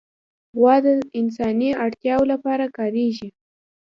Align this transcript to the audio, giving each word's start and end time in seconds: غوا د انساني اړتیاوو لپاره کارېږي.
غوا 0.57 0.75
د 0.85 0.87
انساني 1.19 1.69
اړتیاوو 1.83 2.29
لپاره 2.33 2.65
کارېږي. 2.77 3.29